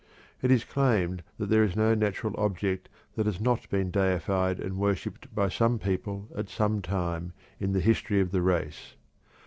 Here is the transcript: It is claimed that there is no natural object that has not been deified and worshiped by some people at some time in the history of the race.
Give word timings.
It 0.41 0.49
is 0.49 0.63
claimed 0.63 1.21
that 1.37 1.49
there 1.49 1.63
is 1.63 1.75
no 1.75 1.93
natural 1.93 2.33
object 2.35 2.89
that 3.13 3.27
has 3.27 3.39
not 3.39 3.69
been 3.69 3.91
deified 3.91 4.59
and 4.59 4.79
worshiped 4.79 5.31
by 5.35 5.47
some 5.49 5.77
people 5.77 6.27
at 6.35 6.49
some 6.49 6.81
time 6.81 7.33
in 7.59 7.73
the 7.73 7.81
history 7.81 8.19
of 8.19 8.31
the 8.31 8.41
race. 8.41 8.95